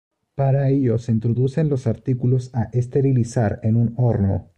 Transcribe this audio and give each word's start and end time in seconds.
Para 0.33 0.67
ello 0.71 0.97
se 0.97 1.11
introducen 1.11 1.69
los 1.69 1.85
artículos 1.85 2.49
a 2.55 2.63
esterilizar 2.71 3.59
en 3.61 3.75
un 3.75 3.93
horno. 3.97 4.49